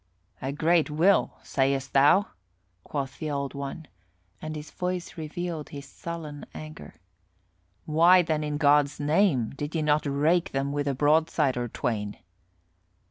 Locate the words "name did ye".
8.99-9.83